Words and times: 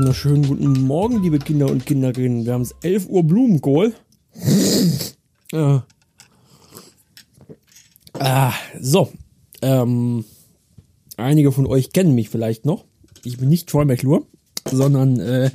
Wunderschönen 0.00 0.46
guten 0.46 0.80
Morgen, 0.86 1.22
liebe 1.22 1.38
Kinder 1.38 1.70
und 1.70 1.84
Kinderinnen. 1.84 2.46
Wir 2.46 2.54
haben 2.54 2.62
es 2.62 2.74
11 2.82 3.10
Uhr 3.10 3.22
Blumenkohl. 3.22 3.92
ja. 5.52 5.84
ah, 8.14 8.54
so. 8.80 9.12
Ähm, 9.60 10.24
einige 11.18 11.52
von 11.52 11.66
euch 11.66 11.92
kennen 11.92 12.14
mich 12.14 12.30
vielleicht 12.30 12.64
noch. 12.64 12.86
Ich 13.24 13.36
bin 13.36 13.50
nicht 13.50 13.68
Troy 13.68 13.84
McClure, 13.84 14.22
sondern 14.64 15.20
äh, 15.20 15.50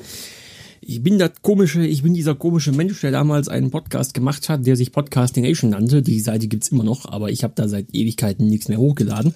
ich 0.79 1.01
bin 1.01 1.17
das 1.17 1.31
komische, 1.41 1.83
ich 1.83 2.03
bin 2.03 2.13
dieser 2.13 2.35
komische 2.35 2.71
Mensch, 2.71 3.01
der 3.01 3.09
damals 3.09 3.47
einen 3.47 3.71
Podcast 3.71 4.13
gemacht 4.13 4.47
hat, 4.47 4.67
der 4.67 4.75
sich 4.75 4.91
Podcasting 4.91 5.43
Nation 5.43 5.71
nannte. 5.71 6.03
Die 6.03 6.19
Seite 6.19 6.47
gibt's 6.47 6.67
immer 6.67 6.83
noch, 6.83 7.07
aber 7.07 7.31
ich 7.31 7.43
habe 7.43 7.55
da 7.55 7.67
seit 7.67 7.95
Ewigkeiten 7.95 8.47
nichts 8.47 8.67
mehr 8.67 8.77
hochgeladen. 8.77 9.33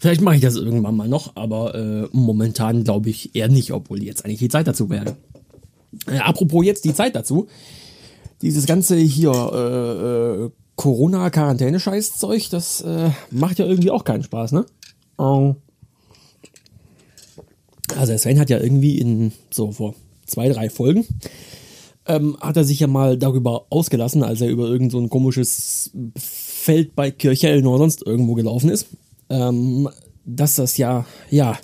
Vielleicht 0.00 0.22
mache 0.22 0.36
ich 0.36 0.40
das 0.40 0.56
irgendwann 0.56 0.96
mal 0.96 1.08
noch, 1.08 1.36
aber 1.36 1.74
äh, 1.74 2.08
momentan 2.12 2.84
glaube 2.84 3.10
ich 3.10 3.36
eher 3.36 3.48
nicht, 3.48 3.70
obwohl 3.72 4.02
jetzt 4.02 4.24
eigentlich 4.24 4.38
die 4.38 4.48
Zeit 4.48 4.66
dazu 4.66 4.88
wäre. 4.88 5.18
Äh, 6.06 6.16
apropos 6.20 6.64
jetzt 6.64 6.86
die 6.86 6.94
Zeit 6.94 7.14
dazu. 7.14 7.48
Dieses 8.40 8.64
ganze 8.64 8.96
hier 8.96 9.30
äh, 9.30 10.44
äh, 10.46 10.50
Corona-Quarantäne-Scheißzeug, 10.76 12.48
das 12.48 12.80
äh, 12.80 13.10
macht 13.30 13.58
ja 13.58 13.66
irgendwie 13.66 13.90
auch 13.90 14.04
keinen 14.04 14.22
Spaß, 14.22 14.52
ne? 14.52 14.64
Um, 15.16 15.56
also 17.94 18.16
Sven 18.16 18.40
hat 18.40 18.48
ja 18.48 18.58
irgendwie 18.58 18.98
in 18.98 19.32
so 19.50 19.70
vor 19.72 19.94
zwei, 20.24 20.48
drei 20.48 20.70
Folgen 20.70 21.04
ähm, 22.06 22.38
hat 22.40 22.56
er 22.56 22.64
sich 22.64 22.80
ja 22.80 22.86
mal 22.86 23.18
darüber 23.18 23.66
ausgelassen, 23.68 24.22
als 24.22 24.40
er 24.40 24.48
über 24.48 24.66
irgend 24.66 24.92
so 24.92 24.98
ein 24.98 25.10
komisches 25.10 25.90
Feld 26.16 26.96
bei 26.96 27.10
Kirchhellen 27.10 27.66
oder 27.66 27.78
sonst 27.78 28.06
irgendwo 28.06 28.32
gelaufen 28.32 28.70
ist 28.70 28.86
ähm, 29.30 29.88
dass 30.24 30.56
das 30.56 30.76
ja, 30.76 31.06
ja, 31.30 31.58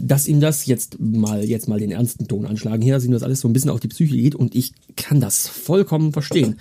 dass 0.00 0.26
ihm 0.26 0.40
das 0.40 0.66
jetzt 0.66 1.00
mal, 1.00 1.44
jetzt 1.44 1.68
mal 1.68 1.78
den 1.78 1.90
ernsten 1.90 2.28
Ton 2.28 2.46
anschlagen 2.46 2.82
hier, 2.82 2.94
dass 2.94 3.04
ihm 3.04 3.12
das 3.12 3.22
alles 3.22 3.40
so 3.40 3.48
ein 3.48 3.52
bisschen 3.52 3.70
auf 3.70 3.80
die 3.80 3.88
Psyche 3.88 4.16
geht 4.16 4.34
und 4.34 4.54
ich 4.54 4.72
kann 4.96 5.20
das 5.20 5.48
vollkommen 5.48 6.12
verstehen. 6.12 6.58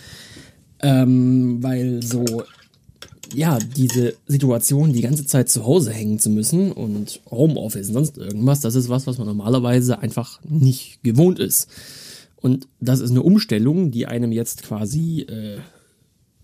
Ähm, 0.81 1.61
weil 1.61 2.02
so, 2.02 2.44
ja, 3.33 3.59
diese 3.59 4.16
Situation, 4.28 4.94
die 4.94 5.02
ganze 5.02 5.25
Zeit 5.25 5.50
zu 5.50 5.66
Hause 5.66 5.91
hängen 5.91 6.17
zu 6.17 6.30
müssen 6.30 6.72
und 6.72 7.22
Homeoffice 7.30 7.88
und 7.89 7.94
sonst 7.94 8.17
irgendwas, 8.17 8.61
das 8.61 8.75
ist 8.75 8.89
was, 8.89 9.06
was 9.06 9.17
man 9.17 9.28
normalerweise 9.28 10.00
einfach 10.00 10.39
nicht 10.44 11.03
gewohnt 11.03 11.39
ist. 11.39 11.69
Und 12.38 12.67
das 12.80 13.00
ist 13.00 13.11
eine 13.11 13.22
Umstellung, 13.22 13.91
die 13.91 14.08
einem 14.08 14.31
jetzt 14.31 14.63
quasi 14.63 15.22
äh, 15.22 15.59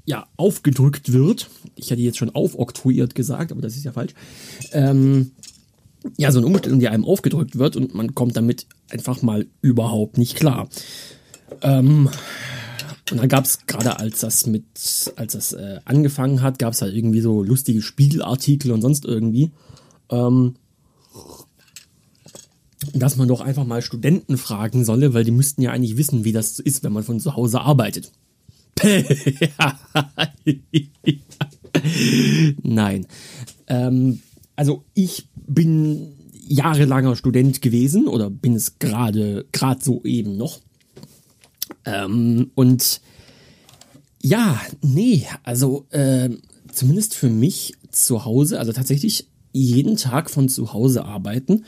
ja, 0.07 0.25
aufgedrückt 0.37 1.11
wird. 1.11 1.49
Ich 1.75 1.91
hätte 1.91 2.01
jetzt 2.01 2.17
schon 2.17 2.33
aufoktroyiert 2.33 3.13
gesagt, 3.13 3.51
aber 3.51 3.61
das 3.61 3.75
ist 3.75 3.83
ja 3.83 3.91
falsch. 3.91 4.13
Ähm, 4.71 5.31
ja, 6.17 6.31
so 6.31 6.39
eine 6.39 6.47
Umstellung, 6.47 6.79
die 6.79 6.87
einem 6.87 7.03
aufgedrückt 7.03 7.57
wird 7.57 7.75
und 7.75 7.93
man 7.93 8.15
kommt 8.15 8.37
damit 8.37 8.67
einfach 8.89 9.21
mal 9.21 9.47
überhaupt 9.61 10.17
nicht 10.17 10.37
klar. 10.37 10.69
Ähm, 11.61 12.09
und 13.11 13.17
dann 13.17 13.27
gab 13.27 13.43
es 13.43 13.65
gerade, 13.67 13.99
als 13.99 14.21
das 14.21 14.47
mit, 14.47 14.65
als 15.17 15.33
das 15.33 15.51
äh, 15.51 15.79
angefangen 15.83 16.41
hat, 16.41 16.57
gab 16.57 16.73
es 16.73 16.81
halt 16.81 16.95
irgendwie 16.95 17.21
so 17.21 17.43
lustige 17.43 17.81
Spiegelartikel 17.81 18.71
und 18.71 18.81
sonst 18.81 19.03
irgendwie. 19.03 19.51
Ähm, 20.09 20.55
dass 22.93 23.17
man 23.17 23.27
doch 23.27 23.41
einfach 23.41 23.65
mal 23.65 23.81
Studenten 23.81 24.37
fragen 24.37 24.85
solle, 24.85 25.13
weil 25.13 25.25
die 25.25 25.31
müssten 25.31 25.61
ja 25.61 25.71
eigentlich 25.71 25.97
wissen, 25.97 26.23
wie 26.23 26.31
das 26.31 26.59
ist, 26.59 26.83
wenn 26.83 26.93
man 26.93 27.03
von 27.03 27.19
zu 27.19 27.35
Hause 27.35 27.59
arbeitet. 27.59 28.13
Nein. 32.63 33.07
Ähm, 33.67 34.21
also 34.55 34.83
ich 34.93 35.27
bin 35.47 36.17
jahrelanger 36.47 37.15
Student 37.15 37.61
gewesen 37.61 38.07
oder 38.07 38.29
bin 38.29 38.55
es 38.55 38.79
gerade 38.79 39.45
gerade 39.51 39.83
so 39.83 40.03
eben 40.03 40.37
noch. 40.37 40.59
Ähm, 41.85 42.51
und 42.55 43.01
ja, 44.21 44.59
nee, 44.81 45.25
also 45.43 45.85
äh, 45.91 46.29
zumindest 46.71 47.15
für 47.15 47.29
mich 47.29 47.73
zu 47.91 48.25
Hause, 48.25 48.59
also 48.59 48.73
tatsächlich 48.73 49.27
jeden 49.53 49.97
Tag 49.97 50.29
von 50.29 50.49
zu 50.49 50.73
Hause 50.73 51.05
arbeiten, 51.05 51.65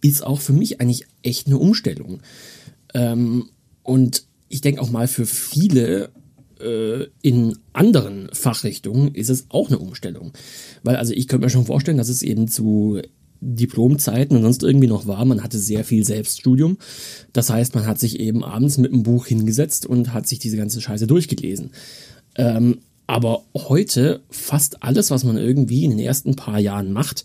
ist 0.00 0.24
auch 0.24 0.40
für 0.40 0.52
mich 0.52 0.80
eigentlich 0.80 1.06
echt 1.22 1.46
eine 1.46 1.58
Umstellung. 1.58 2.20
Ähm, 2.94 3.50
und 3.82 4.24
ich 4.48 4.60
denke 4.60 4.80
auch 4.80 4.90
mal 4.90 5.08
für 5.08 5.26
viele 5.26 6.10
äh, 6.60 7.06
in 7.22 7.56
anderen 7.72 8.28
Fachrichtungen 8.32 9.14
ist 9.14 9.30
es 9.30 9.46
auch 9.48 9.68
eine 9.68 9.78
Umstellung. 9.78 10.32
Weil 10.82 10.96
also 10.96 11.12
ich 11.12 11.28
könnte 11.28 11.46
mir 11.46 11.50
schon 11.50 11.66
vorstellen, 11.66 11.98
dass 11.98 12.08
es 12.08 12.22
eben 12.22 12.48
zu 12.48 13.00
Diplomzeiten 13.40 14.36
und 14.36 14.42
sonst 14.42 14.62
irgendwie 14.62 14.88
noch 14.88 15.06
war. 15.06 15.24
Man 15.24 15.42
hatte 15.42 15.58
sehr 15.58 15.84
viel 15.84 16.04
Selbststudium. 16.04 16.78
Das 17.32 17.50
heißt, 17.50 17.74
man 17.74 17.86
hat 17.86 17.98
sich 17.98 18.18
eben 18.18 18.44
abends 18.44 18.78
mit 18.78 18.92
einem 18.92 19.04
Buch 19.04 19.26
hingesetzt 19.26 19.86
und 19.86 20.12
hat 20.12 20.26
sich 20.26 20.38
diese 20.38 20.56
ganze 20.56 20.80
Scheiße 20.80 21.06
durchgelesen. 21.06 21.70
Ähm, 22.34 22.78
aber 23.06 23.44
heute 23.54 24.20
fast 24.28 24.82
alles, 24.82 25.10
was 25.10 25.24
man 25.24 25.38
irgendwie 25.38 25.84
in 25.84 25.90
den 25.90 26.00
ersten 26.00 26.36
paar 26.36 26.58
Jahren 26.58 26.92
macht, 26.92 27.24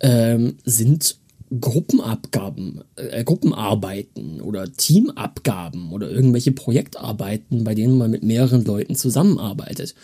ähm, 0.00 0.58
sind 0.64 1.16
Gruppenabgaben, 1.60 2.82
äh, 2.96 3.24
Gruppenarbeiten 3.24 4.40
oder 4.40 4.70
Teamabgaben 4.72 5.92
oder 5.92 6.10
irgendwelche 6.10 6.52
Projektarbeiten, 6.52 7.64
bei 7.64 7.74
denen 7.74 7.96
man 7.96 8.10
mit 8.10 8.22
mehreren 8.22 8.64
Leuten 8.64 8.94
zusammenarbeitet. 8.94 9.94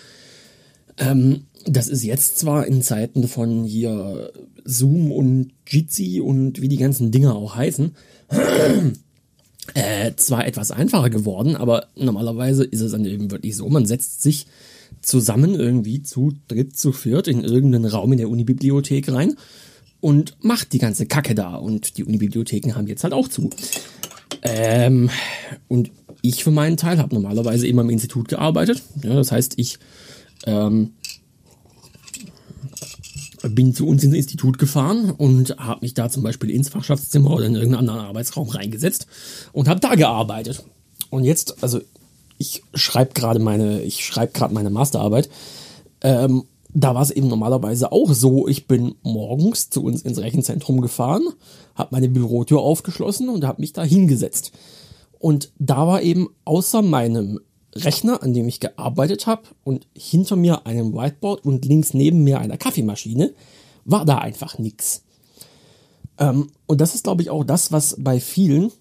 Ähm, 0.96 1.44
das 1.66 1.88
ist 1.88 2.02
jetzt 2.02 2.38
zwar 2.38 2.66
in 2.66 2.82
Zeiten 2.82 3.28
von 3.28 3.64
hier 3.64 4.32
Zoom 4.64 5.12
und 5.12 5.52
Jitsi 5.66 6.20
und 6.20 6.60
wie 6.60 6.68
die 6.68 6.76
ganzen 6.76 7.10
Dinger 7.10 7.34
auch 7.34 7.56
heißen, 7.56 7.94
äh, 9.74 10.12
zwar 10.16 10.46
etwas 10.46 10.70
einfacher 10.70 11.10
geworden, 11.10 11.56
aber 11.56 11.88
normalerweise 11.96 12.64
ist 12.64 12.80
es 12.80 12.92
dann 12.92 13.04
eben 13.04 13.30
wirklich 13.30 13.56
so, 13.56 13.68
man 13.68 13.86
setzt 13.86 14.22
sich 14.22 14.46
zusammen 15.02 15.54
irgendwie 15.54 16.02
zu 16.02 16.32
dritt, 16.48 16.76
zu 16.76 16.92
viert 16.92 17.28
in 17.28 17.44
irgendeinen 17.44 17.86
Raum 17.86 18.12
in 18.12 18.18
der 18.18 18.30
Unibibliothek 18.30 19.12
rein 19.12 19.36
und 20.04 20.36
macht 20.44 20.74
die 20.74 20.78
ganze 20.78 21.06
Kacke 21.06 21.34
da. 21.34 21.54
Und 21.54 21.96
die 21.96 22.04
Unibibliotheken 22.04 22.74
haben 22.74 22.86
jetzt 22.86 23.04
halt 23.04 23.14
auch 23.14 23.26
zu. 23.26 23.48
Ähm, 24.42 25.08
und 25.66 25.90
ich 26.20 26.44
für 26.44 26.50
meinen 26.50 26.76
Teil 26.76 26.98
habe 26.98 27.14
normalerweise 27.14 27.66
immer 27.66 27.80
im 27.80 27.88
Institut 27.88 28.28
gearbeitet. 28.28 28.82
Ja, 29.02 29.14
das 29.14 29.32
heißt, 29.32 29.54
ich 29.56 29.78
ähm, 30.44 30.92
bin 33.48 33.74
zu 33.74 33.86
uns 33.86 34.04
ins 34.04 34.14
Institut 34.14 34.58
gefahren 34.58 35.10
und 35.10 35.56
habe 35.56 35.80
mich 35.80 35.94
da 35.94 36.10
zum 36.10 36.22
Beispiel 36.22 36.50
ins 36.50 36.68
Fachschaftszimmer 36.68 37.30
oder 37.30 37.46
in 37.46 37.54
irgendeinen 37.54 37.88
anderen 37.88 38.00
Arbeitsraum 38.00 38.50
reingesetzt 38.50 39.06
und 39.52 39.68
habe 39.68 39.80
da 39.80 39.94
gearbeitet. 39.94 40.64
Und 41.08 41.24
jetzt, 41.24 41.62
also 41.62 41.80
ich 42.36 42.62
schreibe 42.74 43.14
gerade 43.14 43.38
meine, 43.38 43.80
ich 43.80 44.04
schreibe 44.04 44.34
gerade 44.34 44.52
meine 44.52 44.68
Masterarbeit 44.68 45.30
ähm, 46.02 46.44
da 46.74 46.94
war 46.94 47.02
es 47.02 47.12
eben 47.12 47.28
normalerweise 47.28 47.92
auch 47.92 48.12
so, 48.12 48.48
ich 48.48 48.66
bin 48.66 48.96
morgens 49.02 49.70
zu 49.70 49.82
uns 49.82 50.02
ins 50.02 50.18
Rechenzentrum 50.18 50.80
gefahren, 50.80 51.22
habe 51.76 51.90
meine 51.92 52.08
Bürotür 52.08 52.60
aufgeschlossen 52.60 53.28
und 53.28 53.44
habe 53.44 53.60
mich 53.60 53.72
da 53.72 53.84
hingesetzt. 53.84 54.52
Und 55.20 55.52
da 55.58 55.86
war 55.86 56.02
eben 56.02 56.28
außer 56.44 56.82
meinem 56.82 57.40
Rechner, 57.76 58.22
an 58.22 58.34
dem 58.34 58.48
ich 58.48 58.60
gearbeitet 58.60 59.26
habe, 59.26 59.42
und 59.62 59.86
hinter 59.96 60.36
mir 60.36 60.66
einem 60.66 60.92
Whiteboard 60.92 61.44
und 61.44 61.64
links 61.64 61.94
neben 61.94 62.24
mir 62.24 62.40
einer 62.40 62.56
Kaffeemaschine, 62.56 63.32
war 63.84 64.04
da 64.04 64.18
einfach 64.18 64.58
nichts. 64.58 65.02
Ähm, 66.18 66.50
und 66.66 66.80
das 66.80 66.94
ist, 66.94 67.04
glaube 67.04 67.22
ich, 67.22 67.30
auch 67.30 67.44
das, 67.44 67.72
was 67.72 67.96
bei 67.98 68.20
vielen 68.20 68.72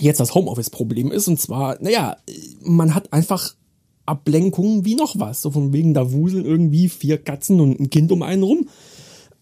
jetzt 0.00 0.20
das 0.20 0.34
Homeoffice-Problem 0.34 1.10
ist. 1.10 1.28
Und 1.28 1.40
zwar, 1.40 1.76
naja, 1.80 2.16
man 2.62 2.94
hat 2.94 3.12
einfach 3.12 3.54
Ablenkungen 4.06 4.84
wie 4.84 4.94
noch 4.94 5.18
was. 5.18 5.42
So 5.42 5.50
von 5.50 5.72
wegen, 5.72 5.94
da 5.94 6.12
wuseln 6.12 6.44
irgendwie 6.44 6.88
vier 6.88 7.18
Katzen 7.18 7.60
und 7.60 7.80
ein 7.80 7.90
Kind 7.90 8.12
um 8.12 8.22
einen 8.22 8.42
rum. 8.42 8.68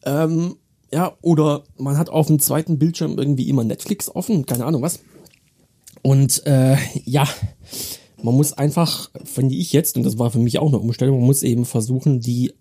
Ähm, 0.05 0.56
ja, 0.93 1.17
oder 1.23 1.64
man 1.79 1.97
hat 1.97 2.11
auf 2.11 2.26
dem 2.26 2.38
zweiten 2.38 2.79
Bildschirm 2.79 3.19
irgendwie 3.19 3.49
immer 3.49 3.64
Netflix 3.64 4.14
offen, 4.14 4.47
keine 4.47 4.67
Ahnung 4.67 4.82
was. 4.82 5.00
Und 6.03 6.44
äh, 6.47 6.76
ja, 7.05 7.26
man 8.23 8.35
muss 8.35 8.53
einfach, 8.53 9.11
finde 9.25 9.55
ich 9.55 9.73
jetzt, 9.73 9.97
und 9.97 10.03
das 10.03 10.19
war 10.19 10.31
für 10.31 10.38
mich 10.38 10.59
auch 10.59 10.69
eine 10.69 10.79
Umstellung, 10.79 11.19
man 11.19 11.26
muss 11.26 11.43
eben 11.43 11.64
versuchen, 11.64 12.20
die 12.20 12.53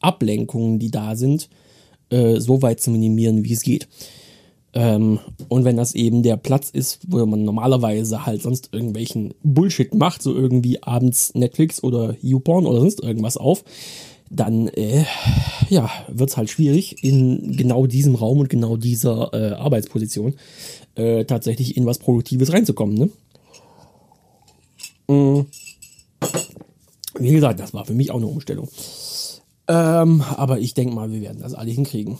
Ablenkungen, 0.00 0.78
die 0.78 0.90
da 0.90 1.16
sind, 1.16 1.48
äh, 2.10 2.40
so 2.40 2.62
weit 2.62 2.80
zu 2.80 2.90
minimieren, 2.90 3.44
wie 3.44 3.52
es 3.52 3.62
geht. 3.62 3.88
Ähm, 4.74 5.20
und 5.48 5.64
wenn 5.64 5.76
das 5.76 5.94
eben 5.94 6.22
der 6.22 6.36
Platz 6.36 6.68
ist, 6.70 7.00
wo 7.06 7.24
man 7.24 7.44
normalerweise 7.44 8.26
halt 8.26 8.42
sonst 8.42 8.70
irgendwelchen 8.72 9.34
Bullshit 9.44 9.94
macht, 9.94 10.20
so 10.20 10.34
irgendwie 10.34 10.82
abends 10.82 11.32
Netflix 11.34 11.82
oder 11.82 12.16
YouPorn 12.20 12.66
oder 12.66 12.80
sonst 12.80 13.00
irgendwas 13.02 13.36
auf, 13.36 13.64
dann 14.30 14.68
äh, 14.68 15.04
ja, 15.68 15.90
wird's 16.08 16.36
halt 16.36 16.50
schwierig, 16.50 17.04
in 17.04 17.56
genau 17.56 17.86
diesem 17.86 18.16
Raum 18.16 18.40
und 18.40 18.48
genau 18.48 18.76
dieser 18.76 19.32
äh, 19.32 19.54
Arbeitsposition 19.54 20.34
äh, 20.96 21.24
tatsächlich 21.24 21.76
in 21.76 21.86
was 21.86 21.98
Produktives 21.98 22.52
reinzukommen. 22.52 22.96
Ne? 22.96 23.10
Mhm. 25.08 25.46
Wie 27.16 27.32
gesagt, 27.32 27.60
das 27.60 27.74
war 27.74 27.84
für 27.84 27.94
mich 27.94 28.10
auch 28.10 28.16
eine 28.16 28.26
Umstellung. 28.26 28.68
Ähm, 29.68 30.22
aber 30.36 30.58
ich 30.58 30.74
denke 30.74 30.94
mal, 30.94 31.12
wir 31.12 31.20
werden 31.20 31.40
das 31.40 31.54
alle 31.54 31.70
hinkriegen. 31.70 32.18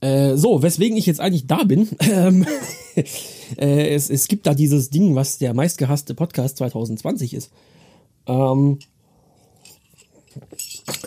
Äh, 0.00 0.36
so, 0.36 0.62
weswegen 0.62 0.96
ich 0.96 1.06
jetzt 1.06 1.20
eigentlich 1.20 1.46
da 1.46 1.64
bin. 1.64 1.88
Ähm, 2.00 2.46
äh, 3.58 3.94
es, 3.94 4.08
es 4.08 4.28
gibt 4.28 4.46
da 4.46 4.54
dieses 4.54 4.88
Ding, 4.90 5.14
was 5.14 5.38
der 5.38 5.52
meistgehasste 5.52 6.14
Podcast 6.14 6.56
2020 6.58 7.34
ist. 7.34 7.50
Ähm, 8.26 8.78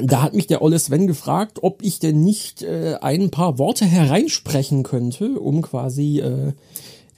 da 0.01 0.21
hat 0.21 0.33
mich 0.33 0.47
der 0.47 0.61
Olle 0.61 0.77
Sven 0.77 1.07
gefragt, 1.07 1.59
ob 1.61 1.81
ich 1.81 1.99
denn 1.99 2.23
nicht 2.23 2.61
äh, 2.63 2.95
ein 3.01 3.31
paar 3.31 3.57
Worte 3.57 3.85
hereinsprechen 3.85 4.83
könnte, 4.83 5.39
um 5.39 5.61
quasi 5.61 6.19
äh, 6.19 6.53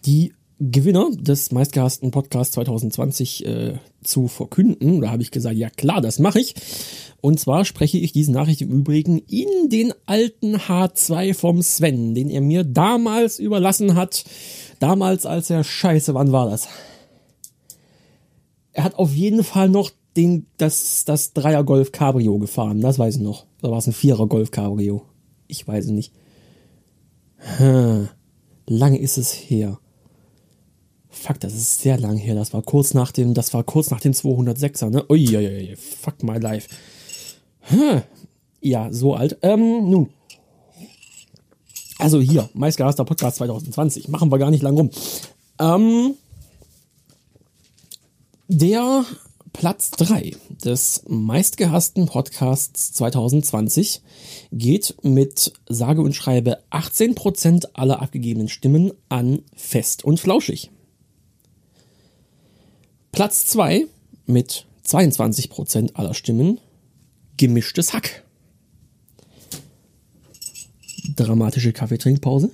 die 0.06 0.34
Gewinner 0.64 1.10
des 1.16 1.52
meistgehassten 1.52 2.12
Podcasts 2.12 2.54
2020 2.54 3.46
äh, 3.48 3.74
zu 4.04 4.28
verkünden. 4.28 5.02
Da 5.02 5.10
habe 5.10 5.24
ich 5.24 5.32
gesagt, 5.32 5.56
ja 5.56 5.72
klar, 5.72 6.02
das 6.02 6.20
mache 6.20 6.40
ich. 6.40 6.54
Und 7.20 7.40
zwar 7.40 7.66
spreche 7.66 7.98
ich 7.98 8.12
diese 8.12 8.32
Nachricht 8.32 8.62
im 8.62 8.70
Übrigen 8.70 9.18
in 9.18 9.70
den 9.70 9.92
alten 10.06 10.58
H2 10.58 11.34
vom 11.34 11.64
Sven, 11.64 12.14
den 12.14 12.30
er 12.30 12.42
mir 12.42 12.64
damals 12.64 13.40
überlassen 13.40 13.96
hat. 13.96 14.24
Damals, 14.80 15.26
als 15.26 15.50
er 15.50 15.64
scheiße, 15.64 16.14
wann 16.14 16.32
war 16.32 16.48
das? 16.48 16.68
Er 18.74 18.84
hat 18.84 18.96
auf 18.96 19.14
jeden 19.16 19.44
Fall 19.44 19.68
noch 19.68 19.90
den, 20.16 20.46
das, 20.58 21.06
das 21.06 21.34
Dreier 21.34 21.64
Golf 21.64 21.92
Cabrio 21.92 22.38
gefahren. 22.38 22.82
Das 22.82 23.00
weiß 23.00 23.16
ich 23.16 23.22
noch. 23.22 23.48
Oder 23.64 23.72
war 23.72 23.80
es 23.80 23.88
ein 23.88 23.94
Vierer 23.94 24.28
Golf 24.28 24.52
Cabrio? 24.52 25.08
Ich 25.48 25.68
weiß 25.68 25.86
es 25.86 25.92
nicht. 25.92 26.14
Hm. 27.58 28.10
Lange 28.68 29.00
ist 29.00 29.18
es 29.18 29.34
her. 29.34 29.81
Fuck, 31.12 31.42
das 31.42 31.54
ist 31.54 31.82
sehr 31.82 31.98
lang 31.98 32.18
her. 32.18 32.36
Das 32.36 32.54
war 32.54 32.62
kurz 32.62 32.94
nach 32.94 33.12
dem, 33.12 33.34
das 33.34 33.54
war 33.54 33.64
kurz 33.64 33.92
nach 33.92 34.00
dem 34.00 34.14
206er, 34.14 34.90
ne? 34.90 35.06
Uiuiui, 35.10 35.76
fuck 35.76 36.24
my 36.24 36.38
life. 36.38 36.70
Ja, 38.62 38.92
so 38.92 39.14
alt. 39.16 39.38
Ähm, 39.42 39.90
nun. 39.90 40.10
Also 41.98 42.20
hier, 42.20 42.50
meistgehasster 42.54 43.06
Podcast 43.06 43.38
2020. 43.38 44.08
Machen 44.08 44.32
wir 44.32 44.40
gar 44.40 44.52
nicht 44.52 44.64
lang 44.64 44.78
rum. 44.78 44.90
Ähm, 45.60 46.16
der 48.48 49.06
Platz 49.54 49.92
3 49.92 50.36
des 50.64 51.04
meistgehassten 51.08 52.06
Podcasts 52.06 52.94
2020 52.94 54.02
geht 54.52 54.96
mit 55.04 55.54
sage 55.68 56.02
und 56.02 56.16
schreibe 56.16 56.60
18% 56.72 57.70
aller 57.74 58.02
abgegebenen 58.02 58.48
Stimmen 58.48 58.94
an 59.10 59.44
Fest 59.56 60.06
und 60.06 60.20
Flauschig. 60.20 60.72
Platz 63.22 63.46
2 63.46 63.86
mit 64.26 64.66
22% 64.84 65.94
aller 65.94 66.16
Stimmen 66.16 66.60
gemischtes 67.38 67.94
Hack. 67.94 68.24
Dramatische 71.16 71.72
Kaffeetrinkpause. 71.72 72.50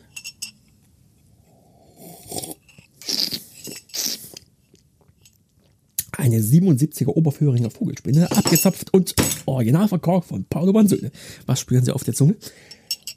Eine 6.12 6.40
77er 6.40 7.12
Oberföhringer 7.12 7.70
Vogelspinne, 7.70 8.30
abgezapft 8.30 8.94
und 8.94 9.16
original 9.46 9.88
verkorkt 9.88 10.28
von 10.28 10.44
Paulo 10.44 10.74
Mansöhne. 10.74 11.14
Was 11.46 11.62
spüren 11.62 11.86
Sie 11.86 11.94
auf 11.94 12.04
der 12.04 12.14
Zunge? 12.14 12.36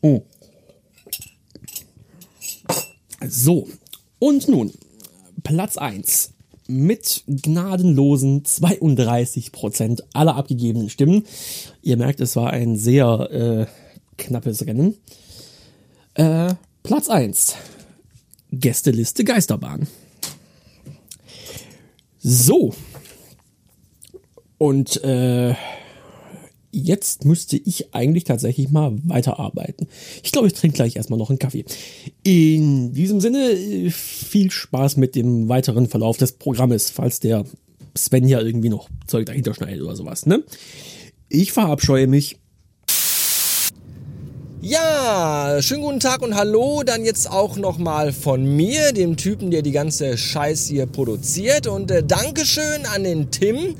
Oh. 0.02 0.22
So. 3.26 3.66
Und 4.20 4.46
nun, 4.46 4.72
Platz 5.42 5.78
1 5.78 6.34
mit 6.70 7.24
gnadenlosen 7.26 8.44
32 8.44 9.52
Prozent 9.52 10.04
aller 10.14 10.36
abgegebenen 10.36 10.88
Stimmen. 10.88 11.24
Ihr 11.82 11.96
merkt, 11.96 12.20
es 12.20 12.36
war 12.36 12.50
ein 12.50 12.76
sehr 12.76 13.30
äh, 13.30 13.66
knappes 14.16 14.66
Rennen. 14.66 14.96
Äh, 16.14 16.54
Platz 16.82 17.08
1. 17.08 17.56
Gästeliste 18.52 19.24
Geisterbahn. 19.24 19.86
So. 22.18 22.74
Und 24.58 25.02
äh, 25.04 25.54
jetzt 26.72 27.24
müsste 27.24 27.56
ich 27.56 27.94
eigentlich 27.94 28.24
tatsächlich 28.24 28.70
mal 28.70 28.96
weiterarbeiten. 29.04 29.88
Ich 30.22 30.32
glaube, 30.32 30.48
ich 30.48 30.54
trinke 30.54 30.76
gleich 30.76 30.96
erstmal 30.96 31.18
noch 31.18 31.30
einen 31.30 31.38
Kaffee. 31.38 31.64
In 32.22 32.92
diesem 32.92 33.20
Sinne, 33.20 33.50
äh, 33.50 33.90
viel 33.90 34.50
Spaß 34.50 34.96
mit 34.96 35.14
dem 35.14 35.48
weiteren 35.48 35.88
Verlauf 35.88 36.16
des 36.16 36.32
Programmes, 36.32 36.90
falls 36.90 37.20
der 37.20 37.44
Sven 37.96 38.28
ja 38.28 38.40
irgendwie 38.40 38.68
noch 38.68 38.88
Zeug 39.06 39.26
dahinter 39.26 39.54
schneidet 39.54 39.82
oder 39.82 39.96
sowas, 39.96 40.26
ne? 40.26 40.44
Ich 41.28 41.52
verabscheue 41.52 42.06
mich. 42.06 42.38
Ja, 44.62 45.56
schönen 45.60 45.82
guten 45.82 46.00
Tag 46.00 46.20
und 46.22 46.34
hallo, 46.34 46.82
dann 46.84 47.04
jetzt 47.04 47.30
auch 47.30 47.56
nochmal 47.56 48.12
von 48.12 48.44
mir, 48.44 48.92
dem 48.92 49.16
Typen, 49.16 49.50
der 49.50 49.62
die 49.62 49.72
ganze 49.72 50.18
Scheiß 50.18 50.66
hier 50.66 50.84
produziert 50.84 51.66
und 51.66 51.90
äh, 51.90 52.04
Dankeschön 52.04 52.84
an 52.94 53.04
den 53.04 53.30
Tim 53.30 53.74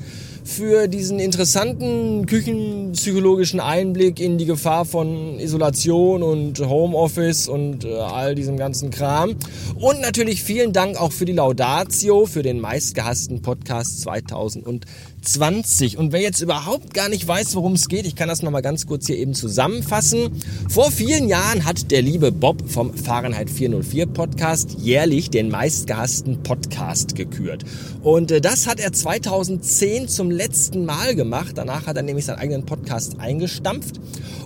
für 0.51 0.87
diesen 0.87 1.19
interessanten 1.19 2.25
küchenpsychologischen 2.25 3.59
Einblick 3.59 4.19
in 4.19 4.37
die 4.37 4.45
Gefahr 4.45 4.83
von 4.83 5.39
Isolation 5.39 6.21
und 6.21 6.59
Homeoffice 6.59 7.47
und 7.47 7.85
äh, 7.85 7.95
all 7.95 8.35
diesem 8.35 8.57
ganzen 8.57 8.91
Kram. 8.91 9.35
Und 9.75 10.01
natürlich 10.01 10.43
vielen 10.43 10.73
Dank 10.73 10.99
auch 10.99 11.13
für 11.13 11.25
die 11.25 11.31
Laudatio, 11.31 12.25
für 12.25 12.43
den 12.43 12.59
meistgehassten 12.59 13.41
Podcast 13.41 14.01
2000 14.01 14.85
20. 15.21 15.97
Und 15.97 16.11
wer 16.11 16.21
jetzt 16.21 16.41
überhaupt 16.41 16.93
gar 16.93 17.07
nicht 17.07 17.27
weiß, 17.27 17.55
worum 17.55 17.73
es 17.73 17.87
geht, 17.87 18.05
ich 18.05 18.15
kann 18.15 18.27
das 18.27 18.41
nochmal 18.41 18.61
ganz 18.61 18.87
kurz 18.87 19.05
hier 19.05 19.17
eben 19.17 19.33
zusammenfassen. 19.33 20.41
Vor 20.67 20.91
vielen 20.91 21.27
Jahren 21.27 21.65
hat 21.65 21.91
der 21.91 22.01
liebe 22.01 22.31
Bob 22.31 22.69
vom 22.69 22.93
Fahrenheit 22.93 23.49
404 23.49 24.07
Podcast 24.07 24.77
jährlich 24.79 25.29
den 25.29 25.49
meistgehassten 25.49 26.41
Podcast 26.41 27.15
gekürt. 27.15 27.63
Und 28.01 28.31
äh, 28.31 28.41
das 28.41 28.67
hat 28.67 28.79
er 28.79 28.93
2010 28.93 30.07
zum 30.07 30.31
letzten 30.31 30.85
Mal 30.85 31.15
gemacht. 31.15 31.53
Danach 31.55 31.85
hat 31.85 31.97
er 31.97 32.03
nämlich 32.03 32.25
seinen 32.25 32.39
eigenen 32.39 32.65
Podcast 32.65 33.19
eingestampft. 33.19 33.99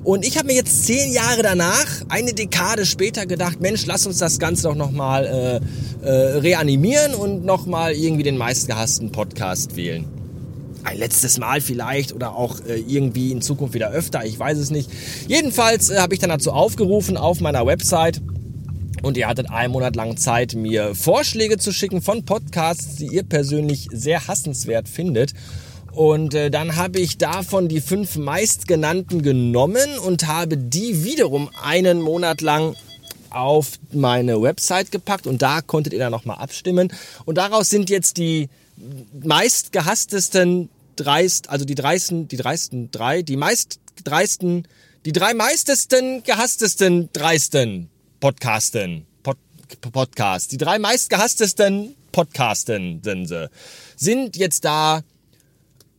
Und 0.03 0.25
ich 0.25 0.37
habe 0.37 0.47
mir 0.47 0.55
jetzt 0.55 0.85
zehn 0.85 1.11
Jahre 1.11 1.41
danach, 1.41 1.87
eine 2.09 2.33
Dekade 2.33 2.85
später 2.85 3.25
gedacht, 3.25 3.61
Mensch, 3.61 3.85
lass 3.85 4.05
uns 4.05 4.17
das 4.17 4.39
Ganze 4.39 4.63
doch 4.63 4.75
nochmal 4.75 5.61
äh, 6.03 6.05
äh, 6.05 6.37
reanimieren 6.37 7.15
und 7.15 7.45
nochmal 7.45 7.93
irgendwie 7.93 8.23
den 8.23 8.37
meistgehassten 8.37 9.11
Podcast 9.11 9.75
wählen 9.75 10.14
ein 10.85 10.97
letztes 10.97 11.37
Mal 11.37 11.61
vielleicht 11.61 12.13
oder 12.13 12.35
auch 12.35 12.59
äh, 12.61 12.79
irgendwie 12.79 13.31
in 13.31 13.41
Zukunft 13.41 13.73
wieder 13.73 13.91
öfter, 13.91 14.25
ich 14.25 14.37
weiß 14.37 14.57
es 14.57 14.71
nicht. 14.71 14.89
Jedenfalls 15.27 15.89
äh, 15.89 15.97
habe 15.99 16.13
ich 16.13 16.19
dann 16.19 16.29
dazu 16.29 16.51
aufgerufen 16.51 17.17
auf 17.17 17.41
meiner 17.41 17.65
Website 17.65 18.21
und 19.01 19.17
ihr 19.17 19.27
hattet 19.27 19.49
einen 19.49 19.71
Monat 19.71 19.95
lang 19.95 20.17
Zeit, 20.17 20.55
mir 20.55 20.95
Vorschläge 20.95 21.57
zu 21.57 21.71
schicken 21.71 22.01
von 22.01 22.25
Podcasts, 22.25 22.95
die 22.95 23.07
ihr 23.07 23.23
persönlich 23.23 23.87
sehr 23.91 24.27
hassenswert 24.27 24.89
findet. 24.89 25.33
Und 25.91 26.33
äh, 26.33 26.51
dann 26.51 26.75
habe 26.75 26.99
ich 26.99 27.17
davon 27.17 27.69
die 27.69 27.81
fünf 27.81 28.17
meistgenannten 28.17 29.21
genommen 29.21 29.97
und 30.05 30.27
habe 30.27 30.57
die 30.57 31.03
wiederum 31.03 31.49
einen 31.63 32.01
Monat 32.01 32.41
lang 32.41 32.75
auf 33.29 33.73
meine 33.91 34.41
Website 34.41 34.91
gepackt 34.91 35.27
und 35.27 35.41
da 35.41 35.61
konntet 35.61 35.93
ihr 35.93 35.99
dann 35.99 36.11
nochmal 36.11 36.37
abstimmen. 36.37 36.91
Und 37.25 37.37
daraus 37.37 37.69
sind 37.69 37.89
jetzt 37.89 38.17
die 38.17 38.49
meistgehasstesten 39.23 40.69
dreist, 40.95 41.49
also 41.49 41.65
die 41.65 41.75
dreisten, 41.75 42.27
die 42.27 42.37
dreisten 42.37 42.91
drei, 42.91 43.21
die 43.21 43.37
meist 43.37 43.79
dreisten, 44.03 44.67
die 45.05 45.11
drei 45.11 45.33
meistesten, 45.33 46.23
gehasstesten, 46.23 47.09
dreisten 47.13 47.89
Podcasten, 48.19 49.05
Pod, 49.23 49.37
Podcast, 49.91 50.51
die 50.51 50.57
drei 50.57 50.79
meistgehasstesten 50.79 51.95
Podcasten 52.11 53.01
sind 53.95 54.37
jetzt 54.37 54.65
da 54.65 55.01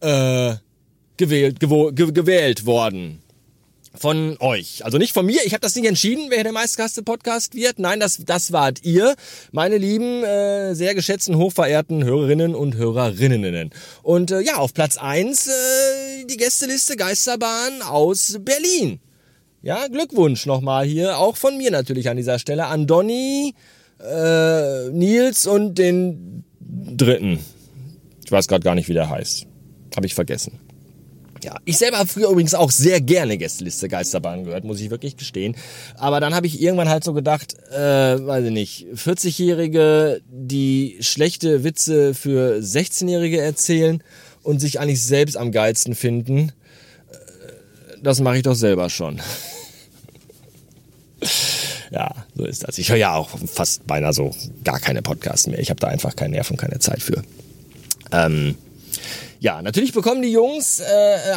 äh, 0.01 0.55
gewählt, 1.17 1.61
gewählt 1.61 2.67
worden 2.67 3.23
von 3.99 4.37
euch. 4.41 4.85
Also 4.85 4.99
nicht 4.99 5.13
von 5.13 5.27
mir. 5.27 5.41
Ich 5.45 5.53
habe 5.53 5.61
das 5.61 5.75
nicht 5.75 5.87
entschieden, 5.87 6.27
wer 6.29 6.43
der 6.43 6.53
meistgehasste 6.53 7.03
Podcast 7.03 7.55
wird. 7.55 7.79
Nein, 7.79 8.01
das, 8.01 8.19
das 8.25 8.53
wart 8.53 8.85
ihr, 8.85 9.15
meine 9.53 9.79
lieben, 9.79 10.25
äh, 10.25 10.75
sehr 10.75 10.95
geschätzten, 10.95 11.37
hochverehrten 11.37 12.05
Hörerinnen 12.05 12.55
und 12.55 12.77
Hörerinnen. 12.77 13.71
Und 14.03 14.31
äh, 14.31 14.41
ja, 14.41 14.57
auf 14.57 14.75
Platz 14.75 14.97
eins 14.97 15.47
äh, 15.47 16.25
die 16.25 16.37
Gästeliste 16.37 16.97
Geisterbahn 16.97 17.83
aus 17.83 18.39
Berlin. 18.41 19.01
Ja, 19.63 19.89
Glückwunsch 19.89 20.47
nochmal 20.47 20.87
hier, 20.87 21.19
auch 21.19 21.37
von 21.37 21.57
mir 21.57 21.71
natürlich 21.71 22.09
an 22.09 22.17
dieser 22.17 22.39
Stelle, 22.39 22.67
an 22.67 22.87
Donny, 22.87 23.55
äh, 23.99 24.91
Nils 24.91 25.47
und 25.47 25.77
den 25.77 26.45
dritten. 26.61 27.41
Ich 28.25 28.31
weiß 28.31 28.49
gerade 28.49 28.63
gar 28.63 28.75
nicht, 28.75 28.89
wie 28.89 28.95
der 28.95 29.09
heißt. 29.09 29.47
Habe 29.97 30.07
ich 30.07 30.15
vergessen. 30.15 30.61
Ja, 31.43 31.57
ich 31.65 31.77
selber 31.79 31.99
habe 31.99 32.09
früher 32.09 32.31
übrigens 32.31 32.55
auch 32.55 32.71
sehr 32.71 33.01
gerne 33.01 33.37
Gästeliste 33.37 33.89
Geisterbahn 33.89 34.45
gehört, 34.45 34.65
muss 34.65 34.81
ich 34.81 34.91
wirklich 34.91 35.17
gestehen. 35.17 35.57
Aber 35.97 36.21
dann 36.21 36.35
habe 36.35 36.47
ich 36.47 36.61
irgendwann 36.61 36.89
halt 36.89 37.05
so 37.05 37.13
gedacht, 37.13 37.55
äh, 37.71 38.27
weiß 38.27 38.47
ich 38.47 38.53
nicht, 38.53 38.87
40-Jährige, 38.95 40.21
die 40.29 40.97
schlechte 41.01 41.65
Witze 41.65 42.15
für 42.15 42.59
16-Jährige 42.59 43.41
erzählen 43.41 44.03
und 44.43 44.61
sich 44.61 44.81
eigentlich 44.81 45.03
selbst 45.03 45.37
am 45.37 45.53
geilsten 45.53 45.95
finden, 45.95 46.53
äh, 47.11 47.15
das 48.03 48.21
mache 48.21 48.39
ich 48.39 48.43
doch 48.43 48.55
selber 48.55 48.91
schon. 48.91 49.21
Ja, 51.91 52.11
so 52.35 52.45
ist 52.45 52.67
das. 52.67 52.79
Ich 52.79 52.91
höre 52.91 52.97
ja 52.97 53.15
auch 53.15 53.31
fast 53.47 53.87
beinahe 53.87 54.13
so 54.13 54.35
gar 54.65 54.81
keine 54.81 55.03
Podcasts 55.03 55.47
mehr. 55.47 55.61
Ich 55.61 55.71
habe 55.71 55.79
da 55.79 55.87
einfach 55.87 56.17
keinen 56.17 56.33
Nerv 56.33 56.51
und 56.51 56.57
keine 56.57 56.81
Zeit 56.81 57.01
für. 57.01 57.23
Ähm, 58.11 58.57
ja, 59.41 59.63
natürlich 59.63 59.93
bekommen 59.93 60.23
die 60.23 60.33
Jungs 60.33 60.81
äh, 60.81 60.85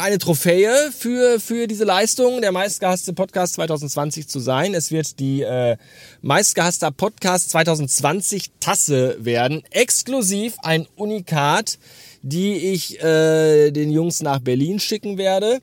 eine 0.00 0.18
Trophäe 0.18 0.90
für, 0.96 1.38
für 1.38 1.66
diese 1.66 1.84
Leistung, 1.84 2.40
der 2.40 2.52
meistgehasste 2.52 3.12
Podcast 3.12 3.54
2020 3.54 4.28
zu 4.28 4.40
sein. 4.40 4.74
Es 4.74 4.90
wird 4.90 5.18
die 5.20 5.42
äh, 5.42 5.76
meistgehasster 6.22 6.90
Podcast 6.90 7.50
2020 7.50 8.52
Tasse 8.60 9.16
werden. 9.20 9.62
Exklusiv 9.70 10.56
ein 10.62 10.86
Unikat, 10.96 11.78
die 12.22 12.56
ich 12.56 13.02
äh, 13.02 13.70
den 13.70 13.90
Jungs 13.90 14.22
nach 14.22 14.40
Berlin 14.40 14.80
schicken 14.80 15.18
werde. 15.18 15.60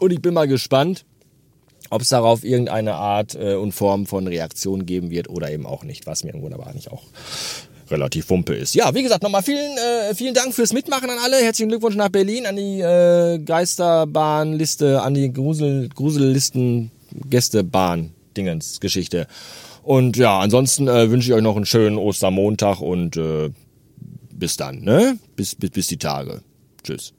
Und 0.00 0.12
ich 0.12 0.20
bin 0.20 0.34
mal 0.34 0.48
gespannt, 0.48 1.04
ob 1.90 2.02
es 2.02 2.08
darauf 2.08 2.42
irgendeine 2.42 2.94
Art 2.94 3.34
äh, 3.34 3.54
und 3.54 3.72
Form 3.72 4.06
von 4.06 4.26
Reaktion 4.26 4.86
geben 4.86 5.10
wird 5.10 5.28
oder 5.28 5.50
eben 5.50 5.66
auch 5.66 5.84
nicht, 5.84 6.06
was 6.06 6.24
mir 6.24 6.30
irgendwo 6.30 6.52
aber 6.52 6.66
eigentlich 6.66 6.90
auch 6.90 7.02
relativ 7.92 8.28
wumpe 8.30 8.54
ist. 8.54 8.74
Ja, 8.74 8.92
wie 8.94 9.02
gesagt, 9.02 9.22
nochmal 9.22 9.42
vielen, 9.42 9.76
äh, 9.76 10.14
vielen 10.14 10.34
Dank 10.34 10.54
fürs 10.54 10.72
Mitmachen 10.72 11.08
an 11.08 11.18
alle. 11.22 11.36
Herzlichen 11.36 11.68
Glückwunsch 11.68 11.96
nach 11.96 12.08
Berlin, 12.08 12.46
an 12.46 12.56
die 12.56 12.80
äh, 12.80 13.38
Geisterbahnliste, 13.38 15.02
an 15.02 15.14
die 15.14 15.32
Grusel, 15.32 15.88
Grusellisten, 15.88 16.90
Gästebahn, 17.30 18.10
Dingens, 18.36 18.80
Geschichte. 18.80 19.26
Und 19.82 20.16
ja, 20.16 20.38
ansonsten 20.38 20.88
äh, 20.88 21.10
wünsche 21.10 21.28
ich 21.28 21.34
euch 21.34 21.42
noch 21.42 21.56
einen 21.56 21.66
schönen 21.66 21.98
Ostermontag 21.98 22.80
und 22.80 23.16
äh, 23.16 23.50
bis 24.32 24.56
dann, 24.56 24.80
ne? 24.80 25.18
Bis, 25.36 25.54
bis, 25.54 25.70
bis 25.70 25.86
die 25.88 25.98
Tage. 25.98 26.40
Tschüss. 26.82 27.12